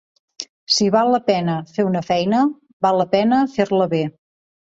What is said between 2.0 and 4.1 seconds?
feina, val la pena fer-la bé.